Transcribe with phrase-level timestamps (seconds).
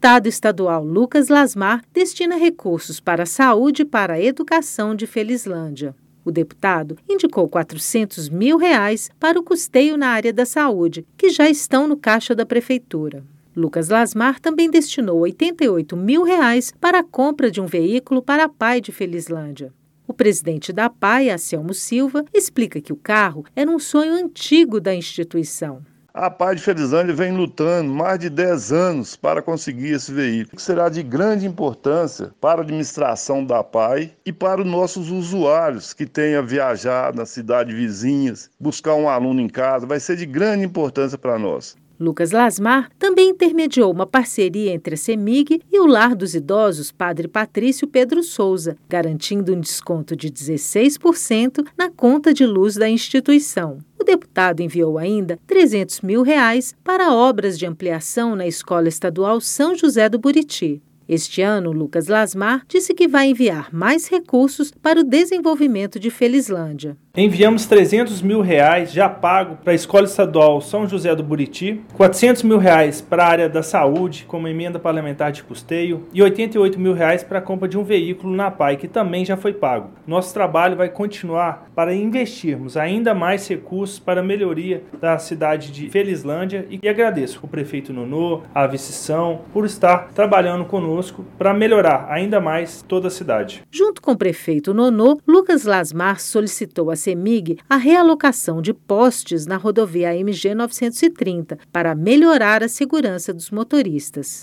[0.00, 5.94] deputado estadual Lucas Lasmar destina recursos para a saúde e para a educação de Felizlândia.
[6.24, 11.50] O deputado indicou 400 mil reais para o custeio na área da saúde, que já
[11.50, 13.22] estão no caixa da prefeitura.
[13.54, 18.48] Lucas Lasmar também destinou 88 mil reais para a compra de um veículo para a
[18.48, 19.70] PAI de Felizlândia.
[20.08, 24.94] O presidente da PAI, Anselmo Silva, explica que o carro era um sonho antigo da
[24.94, 25.82] instituição.
[26.12, 30.62] A PAI de Felizândia vem lutando mais de 10 anos para conseguir esse veículo, que
[30.62, 36.06] será de grande importância para a administração da PAI e para os nossos usuários que
[36.06, 41.16] tenham viajado nas cidades vizinhas, buscar um aluno em casa, vai ser de grande importância
[41.16, 41.76] para nós.
[42.00, 47.28] Lucas Lasmar também intermediou uma parceria entre a CEMIG e o Lar dos Idosos Padre
[47.28, 53.78] Patrício Pedro Souza, garantindo um desconto de 16% na conta de luz da instituição.
[54.10, 60.08] Deputado enviou ainda 300 mil reais para obras de ampliação na Escola Estadual São José
[60.08, 60.82] do Buriti.
[61.08, 66.96] Este ano, Lucas Lasmar disse que vai enviar mais recursos para o desenvolvimento de Felizlândia.
[67.16, 72.44] Enviamos 300 mil reais já pago para a Escola Estadual São José do Buriti, 400
[72.44, 76.94] mil reais para a área da saúde, como emenda parlamentar de custeio, e 88 mil
[76.94, 79.90] reais para a compra de um veículo na PAI, que também já foi pago.
[80.06, 85.90] Nosso trabalho vai continuar para investirmos ainda mais recursos para a melhoria da cidade de
[85.90, 92.40] Felizlândia e agradeço o prefeito Nonô, a vice-são, por estar trabalhando conosco para melhorar ainda
[92.40, 93.64] mais toda a cidade.
[93.68, 99.56] Junto com o prefeito Nonô, Lucas Lasmar solicitou a CEMIG a realocação de postes na
[99.56, 104.38] rodovia MG 930 para melhorar a segurança dos motoristas.